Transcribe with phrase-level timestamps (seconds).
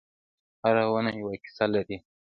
[0.63, 1.97] هره ونه یوه کیسه لري.